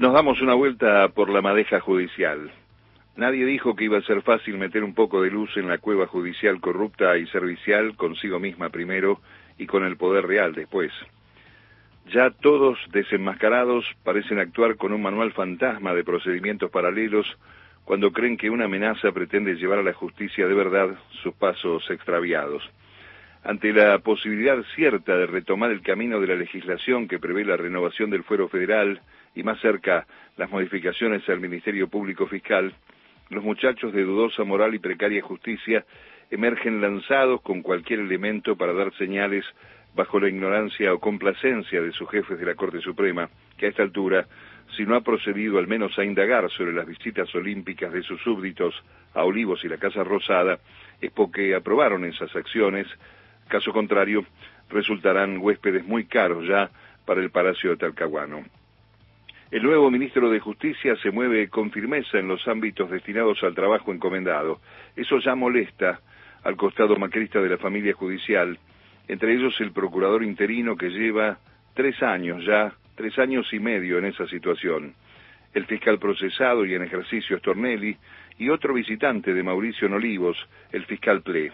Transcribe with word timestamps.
Nos 0.00 0.14
damos 0.14 0.40
una 0.40 0.54
vuelta 0.54 1.08
por 1.08 1.28
la 1.28 1.42
madeja 1.42 1.78
judicial. 1.78 2.50
Nadie 3.16 3.44
dijo 3.44 3.76
que 3.76 3.84
iba 3.84 3.98
a 3.98 4.02
ser 4.02 4.22
fácil 4.22 4.56
meter 4.56 4.82
un 4.82 4.94
poco 4.94 5.20
de 5.20 5.30
luz 5.30 5.54
en 5.58 5.68
la 5.68 5.76
cueva 5.76 6.06
judicial 6.06 6.58
corrupta 6.58 7.18
y 7.18 7.26
servicial 7.26 7.94
consigo 7.96 8.40
misma 8.40 8.70
primero 8.70 9.20
y 9.58 9.66
con 9.66 9.84
el 9.84 9.98
poder 9.98 10.26
real 10.26 10.54
después. 10.54 10.90
Ya 12.06 12.30
todos 12.30 12.78
desenmascarados 12.92 13.84
parecen 14.02 14.38
actuar 14.38 14.76
con 14.76 14.94
un 14.94 15.02
manual 15.02 15.32
fantasma 15.32 15.92
de 15.92 16.02
procedimientos 16.02 16.70
paralelos 16.70 17.26
cuando 17.84 18.10
creen 18.10 18.38
que 18.38 18.48
una 18.48 18.64
amenaza 18.64 19.12
pretende 19.12 19.56
llevar 19.56 19.80
a 19.80 19.82
la 19.82 19.92
justicia 19.92 20.48
de 20.48 20.54
verdad 20.54 20.96
sus 21.22 21.34
pasos 21.34 21.84
extraviados. 21.90 22.62
Ante 23.44 23.70
la 23.74 23.98
posibilidad 23.98 24.64
cierta 24.74 25.14
de 25.18 25.26
retomar 25.26 25.70
el 25.70 25.82
camino 25.82 26.20
de 26.20 26.28
la 26.28 26.36
legislación 26.36 27.06
que 27.06 27.18
prevé 27.18 27.44
la 27.44 27.58
renovación 27.58 28.08
del 28.08 28.24
fuero 28.24 28.48
federal 28.48 29.02
y 29.34 29.42
más 29.42 29.60
cerca 29.60 30.06
las 30.36 30.50
modificaciones 30.50 31.28
al 31.28 31.40
Ministerio 31.40 31.88
Público 31.88 32.26
Fiscal, 32.26 32.74
los 33.28 33.44
muchachos 33.44 33.92
de 33.92 34.02
dudosa 34.02 34.44
moral 34.44 34.74
y 34.74 34.78
precaria 34.78 35.22
justicia 35.22 35.84
emergen 36.30 36.80
lanzados 36.80 37.40
con 37.42 37.62
cualquier 37.62 38.00
elemento 38.00 38.56
para 38.56 38.72
dar 38.72 38.92
señales 38.94 39.44
bajo 39.94 40.20
la 40.20 40.28
ignorancia 40.28 40.92
o 40.94 41.00
complacencia 41.00 41.80
de 41.82 41.92
sus 41.92 42.08
jefes 42.10 42.38
de 42.38 42.46
la 42.46 42.54
Corte 42.54 42.80
Suprema, 42.80 43.28
que 43.56 43.66
a 43.66 43.68
esta 43.70 43.82
altura, 43.82 44.26
si 44.76 44.84
no 44.84 44.94
ha 44.94 45.00
procedido 45.00 45.58
al 45.58 45.66
menos 45.66 45.98
a 45.98 46.04
indagar 46.04 46.48
sobre 46.50 46.72
las 46.72 46.86
visitas 46.86 47.34
olímpicas 47.34 47.92
de 47.92 48.02
sus 48.02 48.20
súbditos 48.22 48.74
a 49.14 49.24
Olivos 49.24 49.64
y 49.64 49.68
la 49.68 49.78
Casa 49.78 50.04
Rosada, 50.04 50.58
es 51.00 51.10
porque 51.10 51.54
aprobaron 51.54 52.04
esas 52.04 52.34
acciones, 52.36 52.86
caso 53.48 53.72
contrario, 53.72 54.24
resultarán 54.68 55.38
huéspedes 55.38 55.84
muy 55.84 56.04
caros 56.04 56.46
ya 56.46 56.70
para 57.04 57.20
el 57.20 57.30
Palacio 57.30 57.70
de 57.70 57.76
Talcahuano. 57.76 58.59
El 59.50 59.64
nuevo 59.64 59.90
ministro 59.90 60.30
de 60.30 60.38
Justicia 60.38 60.94
se 61.02 61.10
mueve 61.10 61.48
con 61.48 61.72
firmeza 61.72 62.20
en 62.20 62.28
los 62.28 62.46
ámbitos 62.46 62.88
destinados 62.88 63.42
al 63.42 63.52
trabajo 63.52 63.92
encomendado. 63.92 64.60
Eso 64.94 65.18
ya 65.18 65.34
molesta 65.34 65.98
al 66.44 66.54
costado 66.54 66.94
macrista 66.94 67.40
de 67.40 67.48
la 67.48 67.58
familia 67.58 67.92
judicial, 67.92 68.56
entre 69.08 69.34
ellos 69.34 69.60
el 69.60 69.72
procurador 69.72 70.22
interino 70.22 70.76
que 70.76 70.90
lleva 70.90 71.38
tres 71.74 72.00
años 72.00 72.44
ya, 72.46 72.72
tres 72.94 73.18
años 73.18 73.52
y 73.52 73.58
medio 73.58 73.98
en 73.98 74.04
esa 74.04 74.24
situación, 74.28 74.94
el 75.52 75.66
fiscal 75.66 75.98
procesado 75.98 76.64
y 76.64 76.74
en 76.74 76.84
ejercicio 76.84 77.36
Stornelli, 77.38 77.96
y 78.38 78.50
otro 78.50 78.72
visitante 78.72 79.34
de 79.34 79.42
Mauricio 79.42 79.88
Nolivos, 79.88 80.36
el 80.70 80.84
fiscal 80.84 81.22
Ple. 81.22 81.50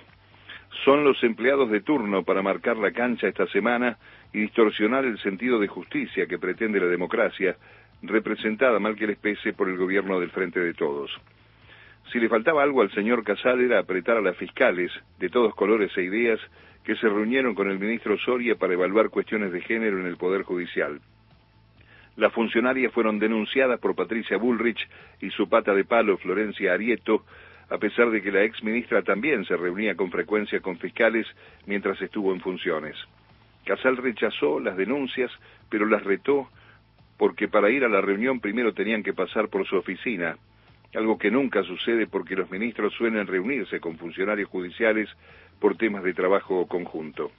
Son 0.85 1.03
los 1.03 1.25
empleados 1.25 1.71
de 1.71 1.81
turno 1.81 2.25
para 2.25 2.43
marcar 2.43 2.77
la 2.77 2.93
cancha 2.93 3.27
esta 3.27 3.47
semana 3.47 3.97
y 4.35 4.41
distorsionar 4.41 5.07
el 5.07 5.19
sentido 5.21 5.59
de 5.59 5.69
justicia 5.69 6.27
que 6.27 6.39
pretende 6.39 6.79
la 6.79 6.87
democracia, 6.87 7.57
representada 8.03 8.79
mal 8.79 8.97
que 8.97 9.07
les 9.07 9.19
pese 9.19 9.53
por 9.53 9.69
el 9.69 9.77
gobierno 9.77 10.21
del 10.21 10.31
Frente 10.31 10.61
de 10.61 10.75
Todos. 10.75 11.11
Si 12.13 12.21
le 12.21 12.29
faltaba 12.29 12.63
algo 12.63 12.83
al 12.83 12.93
señor 12.93 13.25
Casal 13.25 13.61
era 13.61 13.79
apretar 13.79 14.17
a 14.17 14.21
las 14.21 14.37
fiscales, 14.37 14.93
de 15.19 15.29
todos 15.29 15.55
colores 15.55 15.91
e 15.97 16.03
ideas, 16.03 16.41
que 16.85 16.95
se 16.97 17.09
reunieron 17.09 17.55
con 17.55 17.69
el 17.69 17.81
ministro 17.81 18.17
Soria 18.19 18.55
para 18.55 18.75
evaluar 18.75 19.11
cuestiones 19.11 19.51
de 19.53 19.61
género 19.61 19.99
en 19.99 20.07
el 20.07 20.17
Poder 20.17 20.43
Judicial. 20.43 21.01
Las 22.17 22.33
funcionarias 22.33 22.93
fueron 22.93 23.19
denunciadas 23.19 23.81
por 23.81 23.97
Patricia 23.97 24.37
Bullrich 24.37 24.89
y 25.21 25.31
su 25.31 25.49
pata 25.49 25.75
de 25.75 25.85
palo 25.85 26.17
Florencia 26.17 26.73
Arieto, 26.73 27.25
a 27.69 27.79
pesar 27.79 28.11
de 28.11 28.23
que 28.23 28.31
la 28.31 28.45
ex 28.45 28.63
ministra 28.63 29.03
también 29.03 29.45
se 29.45 29.57
reunía 29.57 29.97
con 29.97 30.13
frecuencia 30.13 30.61
con 30.61 30.79
fiscales 30.79 31.27
mientras 31.67 32.01
estuvo 32.01 32.33
en 32.33 32.41
funciones. 32.41 32.97
Casal 33.65 33.97
rechazó 33.97 34.61
las 34.61 34.77
denuncias, 34.77 35.33
pero 35.69 35.87
las 35.87 36.05
retó 36.05 36.49
porque 37.19 37.49
para 37.49 37.71
ir 37.71 37.85
a 37.85 37.89
la 37.89 38.01
reunión 38.01 38.41
primero 38.41 38.73
tenían 38.75 39.03
que 39.03 39.15
pasar 39.15 39.49
por 39.49 39.67
su 39.67 39.77
oficina, 39.77 40.37
algo 40.95 41.19
que 41.19 41.31
nunca 41.31 41.63
sucede 41.63 42.07
porque 42.07 42.37
los 42.37 42.51
ministros 42.51 42.95
suelen 42.95 43.27
reunirse 43.27 43.81
con 43.81 43.99
funcionarios 43.99 44.49
judiciales 44.49 45.09
por 45.61 45.77
temas 45.77 46.03
de 46.05 46.15
trabajo 46.15 46.67
conjunto. 46.67 47.31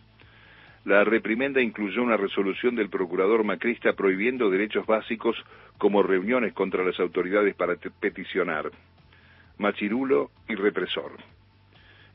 La 0.85 1.03
reprimenda 1.03 1.61
incluyó 1.61 2.01
una 2.01 2.17
resolución 2.17 2.75
del 2.75 2.89
procurador 2.89 3.43
macrista 3.43 3.93
prohibiendo 3.93 4.49
derechos 4.49 4.85
básicos 4.85 5.35
como 5.77 6.01
reuniones 6.01 6.53
contra 6.53 6.83
las 6.83 6.99
autoridades 6.99 7.55
para 7.55 7.75
peticionar. 7.75 8.71
Machirulo 9.57 10.31
y 10.47 10.55
represor. 10.55 11.11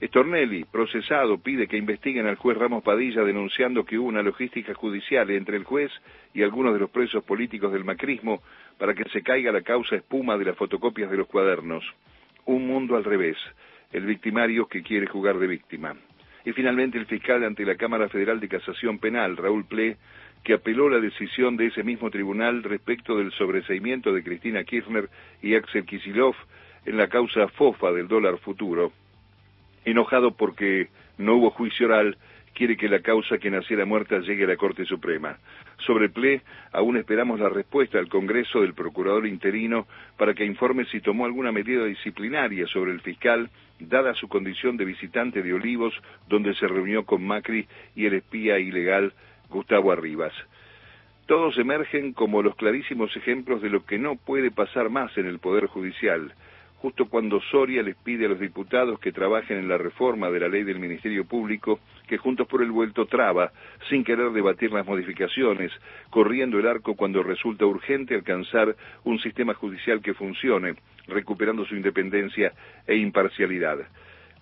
Stornelli, 0.08 0.64
procesado, 0.64 1.38
pide 1.38 1.68
que 1.68 1.76
investiguen 1.76 2.26
al 2.26 2.34
juez 2.34 2.58
Ramos 2.58 2.82
Padilla 2.82 3.22
denunciando 3.22 3.84
que 3.84 3.96
hubo 3.96 4.08
una 4.08 4.22
logística 4.22 4.74
judicial 4.74 5.30
entre 5.30 5.56
el 5.56 5.62
juez 5.62 5.92
y 6.34 6.42
algunos 6.42 6.74
de 6.74 6.80
los 6.80 6.90
presos 6.90 7.22
políticos 7.22 7.72
del 7.72 7.84
macrismo 7.84 8.42
para 8.78 8.94
que 8.94 9.08
se 9.10 9.22
caiga 9.22 9.52
la 9.52 9.62
causa 9.62 9.94
espuma 9.94 10.36
de 10.36 10.46
las 10.46 10.56
fotocopias 10.56 11.08
de 11.08 11.18
los 11.18 11.28
cuadernos. 11.28 11.84
Un 12.46 12.66
mundo 12.66 12.96
al 12.96 13.04
revés, 13.04 13.36
el 13.92 14.04
victimario 14.04 14.66
que 14.66 14.82
quiere 14.82 15.06
jugar 15.06 15.38
de 15.38 15.46
víctima. 15.46 15.94
Y 16.44 16.50
finalmente 16.50 16.98
el 16.98 17.06
fiscal 17.06 17.44
ante 17.44 17.64
la 17.64 17.76
Cámara 17.76 18.08
Federal 18.08 18.40
de 18.40 18.48
Casación 18.48 18.98
Penal, 18.98 19.36
Raúl 19.36 19.66
Ple, 19.66 19.98
que 20.42 20.54
apeló 20.54 20.88
la 20.88 20.98
decisión 20.98 21.56
de 21.56 21.66
ese 21.66 21.84
mismo 21.84 22.10
tribunal 22.10 22.64
respecto 22.64 23.16
del 23.16 23.30
sobreseimiento 23.30 24.12
de 24.12 24.24
Cristina 24.24 24.64
Kirchner 24.64 25.08
y 25.40 25.54
Axel 25.54 25.84
Kisilov 25.84 26.34
en 26.86 26.96
la 26.96 27.06
causa 27.06 27.46
FOFA 27.46 27.92
del 27.92 28.08
dólar 28.08 28.38
futuro 28.38 28.90
enojado 29.84 30.36
porque 30.36 30.88
no 31.18 31.36
hubo 31.36 31.50
juicio 31.50 31.86
oral, 31.86 32.16
quiere 32.54 32.76
que 32.76 32.88
la 32.88 33.00
causa 33.00 33.38
que 33.38 33.50
naciera 33.50 33.84
muerta 33.84 34.18
llegue 34.20 34.44
a 34.44 34.48
la 34.48 34.56
Corte 34.56 34.84
Suprema. 34.84 35.38
Sobre 35.86 36.08
PLE, 36.08 36.42
aún 36.72 36.96
esperamos 36.96 37.40
la 37.40 37.48
respuesta 37.48 37.98
al 37.98 38.08
Congreso 38.08 38.60
del 38.60 38.74
Procurador 38.74 39.26
interino 39.26 39.86
para 40.16 40.34
que 40.34 40.44
informe 40.44 40.84
si 40.86 41.00
tomó 41.00 41.24
alguna 41.24 41.50
medida 41.50 41.84
disciplinaria 41.84 42.66
sobre 42.66 42.92
el 42.92 43.00
fiscal, 43.00 43.50
dada 43.80 44.14
su 44.14 44.28
condición 44.28 44.76
de 44.76 44.84
visitante 44.84 45.42
de 45.42 45.54
Olivos, 45.54 45.94
donde 46.28 46.54
se 46.54 46.68
reunió 46.68 47.04
con 47.04 47.24
Macri 47.26 47.66
y 47.96 48.06
el 48.06 48.14
espía 48.14 48.58
ilegal 48.58 49.12
Gustavo 49.48 49.92
Arribas. 49.92 50.32
Todos 51.26 51.56
emergen 51.58 52.12
como 52.12 52.42
los 52.42 52.56
clarísimos 52.56 53.16
ejemplos 53.16 53.62
de 53.62 53.70
lo 53.70 53.84
que 53.84 53.98
no 53.98 54.16
puede 54.16 54.50
pasar 54.50 54.90
más 54.90 55.16
en 55.16 55.26
el 55.26 55.38
Poder 55.38 55.66
Judicial, 55.66 56.34
justo 56.82 57.06
cuando 57.06 57.40
Soria 57.40 57.80
les 57.80 57.94
pide 57.94 58.26
a 58.26 58.28
los 58.28 58.40
diputados 58.40 58.98
que 58.98 59.12
trabajen 59.12 59.56
en 59.56 59.68
la 59.68 59.78
reforma 59.78 60.32
de 60.32 60.40
la 60.40 60.48
ley 60.48 60.64
del 60.64 60.80
Ministerio 60.80 61.24
Público, 61.24 61.78
que 62.08 62.18
Juntos 62.18 62.48
por 62.48 62.60
el 62.60 62.72
Vuelto 62.72 63.06
traba, 63.06 63.52
sin 63.88 64.02
querer 64.02 64.32
debatir 64.32 64.72
las 64.72 64.84
modificaciones, 64.84 65.70
corriendo 66.10 66.58
el 66.58 66.66
arco 66.66 66.96
cuando 66.96 67.22
resulta 67.22 67.66
urgente 67.66 68.16
alcanzar 68.16 68.74
un 69.04 69.20
sistema 69.20 69.54
judicial 69.54 70.02
que 70.02 70.12
funcione, 70.12 70.74
recuperando 71.06 71.64
su 71.64 71.76
independencia 71.76 72.52
e 72.84 72.96
imparcialidad. 72.96 73.78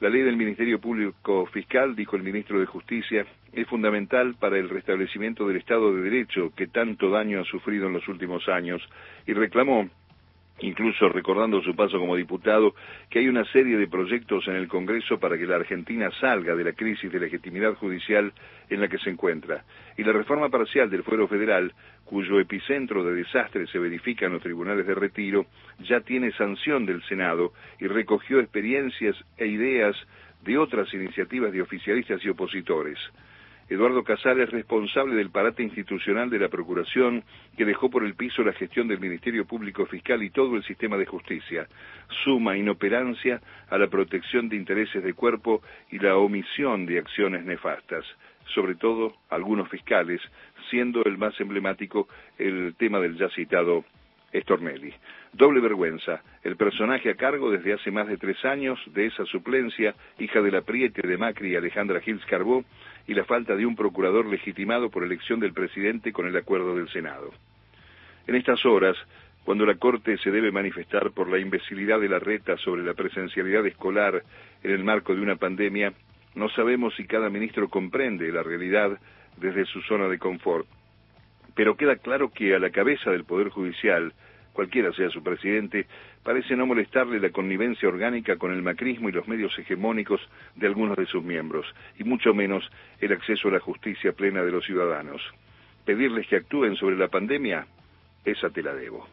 La 0.01 0.09
ley 0.09 0.23
del 0.23 0.39
Ministerio 0.39 0.81
Público 0.81 1.45
Fiscal, 1.45 1.95
dijo 1.95 2.17
el 2.17 2.23
ministro 2.23 2.59
de 2.59 2.65
Justicia, 2.65 3.27
es 3.53 3.67
fundamental 3.67 4.35
para 4.41 4.57
el 4.57 4.71
restablecimiento 4.71 5.47
del 5.47 5.59
Estado 5.59 5.95
de 5.95 6.01
Derecho 6.01 6.55
que 6.57 6.69
tanto 6.69 7.11
daño 7.11 7.41
ha 7.41 7.45
sufrido 7.45 7.89
en 7.89 7.93
los 7.93 8.09
últimos 8.09 8.49
años 8.49 8.81
y 9.27 9.35
reclamó 9.35 9.91
incluso 10.63 11.09
recordando 11.09 11.63
su 11.63 11.75
paso 11.75 11.99
como 11.99 12.17
diputado, 12.17 12.75
que 13.09 13.21
hay 13.21 13.29
una 13.29 13.45
serie 13.47 13.77
de 13.77 13.89
proyectos 13.89 14.47
en 14.49 14.57
el 14.57 14.69
Congreso 14.69 15.19
para 15.19 15.39
que 15.39 15.47
la 15.47 15.57
Argentina 15.57 16.11
salga 16.21 16.55
de 16.55 16.65
la 16.65 16.73
crisis 16.73 17.11
de 17.11 17.21
legitimidad 17.21 17.75
judicial 17.75 18.33
en 18.69 18.81
la 18.81 18.89
que 18.89 18.99
se 18.99 19.11
encuentra. 19.11 19.65
Y 19.97 20.05
la 20.05 20.13
reforma 20.13 20.49
parcial 20.49 20.91
del 20.91 21.03
fuero 21.03 21.29
federal, 21.29 21.73
cuyo 22.05 22.41
epicentro 22.41 23.05
de 23.05 23.15
desastre 23.15 23.67
se 23.67 23.79
verifica 23.79 24.27
en 24.27 24.33
los 24.33 24.43
tribunales 24.43 24.87
de 24.87 24.95
retiro, 24.95 25.47
ya 25.81 26.01
tiene 26.01 26.33
sanción 26.33 26.87
del 26.87 27.03
Senado 27.05 27.53
y 27.79 27.87
recogió 27.87 28.41
experiencias 28.41 29.17
e 29.37 29.47
ideas 29.47 29.97
de 30.43 30.59
otras 30.59 30.93
iniciativas 30.95 31.53
de 31.53 31.63
oficialistas 31.63 32.25
y 32.25 32.29
opositores. 32.29 32.99
Eduardo 33.71 34.03
Casal 34.03 34.41
es 34.41 34.51
responsable 34.51 35.15
del 35.15 35.31
parate 35.31 35.63
institucional 35.63 36.29
de 36.29 36.41
la 36.41 36.49
Procuración 36.49 37.23
que 37.57 37.65
dejó 37.65 37.89
por 37.89 38.05
el 38.05 38.17
piso 38.17 38.43
la 38.43 38.53
gestión 38.53 38.89
del 38.89 38.99
Ministerio 38.99 39.45
Público 39.45 39.87
Fiscal 39.87 40.25
y 40.25 40.31
todo 40.31 40.57
el 40.57 40.65
sistema 40.65 40.97
de 40.97 41.07
justicia. 41.07 41.69
Suma 42.25 42.57
inoperancia 42.57 43.41
a 43.69 43.79
la 43.79 43.87
protección 43.87 44.49
de 44.49 44.57
intereses 44.57 45.05
de 45.05 45.15
cuerpo 45.15 45.63
y 45.89 46.01
la 46.01 46.17
omisión 46.17 46.85
de 46.85 46.99
acciones 46.99 47.45
nefastas, 47.45 48.05
sobre 48.47 48.75
todo 48.75 49.15
algunos 49.29 49.69
fiscales, 49.69 50.21
siendo 50.69 51.05
el 51.05 51.17
más 51.17 51.41
emblemático 51.41 52.09
el 52.39 52.75
tema 52.77 52.99
del 52.99 53.17
ya 53.17 53.29
citado 53.29 53.85
Estornelli. 54.33 54.93
Doble 55.33 55.61
vergüenza, 55.61 56.23
el 56.43 56.57
personaje 56.57 57.11
a 57.11 57.15
cargo 57.15 57.51
desde 57.51 57.73
hace 57.73 57.91
más 57.91 58.09
de 58.09 58.17
tres 58.17 58.45
años 58.45 58.81
de 58.87 59.07
esa 59.07 59.25
suplencia, 59.27 59.95
hija 60.19 60.41
de 60.41 60.51
la 60.51 60.61
de 60.61 61.17
Macri 61.17 61.53
y 61.53 61.57
Alejandra 61.57 62.01
Gils 62.01 62.25
Carbó, 62.27 62.65
y 63.11 63.15
la 63.15 63.25
falta 63.25 63.57
de 63.57 63.67
un 63.67 63.75
procurador 63.75 64.25
legitimado 64.27 64.89
por 64.89 65.03
elección 65.03 65.41
del 65.41 65.53
presidente 65.53 66.13
con 66.13 66.29
el 66.29 66.37
acuerdo 66.37 66.77
del 66.77 66.89
Senado. 66.91 67.33
En 68.29 68.37
estas 68.37 68.65
horas, 68.65 68.97
cuando 69.43 69.67
la 69.67 69.75
Corte 69.75 70.17
se 70.19 70.31
debe 70.31 70.53
manifestar 70.53 71.11
por 71.11 71.29
la 71.29 71.41
imbecilidad 71.41 71.99
de 71.99 72.09
la 72.09 72.21
reta 72.21 72.57
sobre 72.59 72.85
la 72.85 72.95
presencialidad 72.95 73.67
escolar 73.67 74.23
en 74.63 74.71
el 74.71 74.85
marco 74.85 75.13
de 75.13 75.23
una 75.23 75.35
pandemia, 75.35 75.93
no 76.37 76.49
sabemos 76.51 76.95
si 76.95 77.05
cada 77.05 77.29
ministro 77.31 77.69
comprende 77.69 78.31
la 78.31 78.45
realidad 78.45 78.97
desde 79.39 79.65
su 79.65 79.83
zona 79.83 80.07
de 80.07 80.21
confort. 80.21 80.69
Pero 81.57 81.77
queda 81.77 81.97
claro 81.97 82.31
que 82.31 82.55
a 82.55 82.61
la 82.61 82.71
cabeza 82.71 83.11
del 83.11 83.25
Poder 83.25 83.49
Judicial, 83.49 84.13
cualquiera 84.61 84.93
sea 84.93 85.09
su 85.09 85.23
presidente, 85.23 85.87
parece 86.23 86.55
no 86.55 86.67
molestarle 86.67 87.19
la 87.19 87.31
connivencia 87.31 87.89
orgánica 87.89 88.37
con 88.37 88.53
el 88.53 88.61
macrismo 88.61 89.09
y 89.09 89.13
los 89.13 89.27
medios 89.27 89.59
hegemónicos 89.59 90.21
de 90.55 90.67
algunos 90.67 90.99
de 90.99 91.07
sus 91.07 91.25
miembros, 91.25 91.65
y 91.99 92.05
mucho 92.05 92.35
menos 92.35 92.71
el 93.01 93.11
acceso 93.11 93.49
a 93.49 93.53
la 93.53 93.61
justicia 93.61 94.13
plena 94.13 94.43
de 94.43 94.53
los 94.53 94.63
ciudadanos. 94.67 95.23
Pedirles 95.87 96.27
que 96.27 96.37
actúen 96.37 96.77
sobre 96.77 96.97
la 96.97 97.09
pandemia, 97.09 97.67
esa 98.23 98.51
te 98.51 98.63
la 98.63 98.75
debo. 98.75 99.09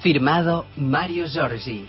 Firmado 0.00 0.64
Mario 0.78 1.26
Giorgi. 1.26 1.84